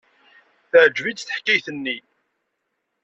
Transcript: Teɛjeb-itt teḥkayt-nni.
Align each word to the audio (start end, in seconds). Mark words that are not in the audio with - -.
Teɛjeb-itt 0.69 1.25
teḥkayt-nni. 1.27 1.97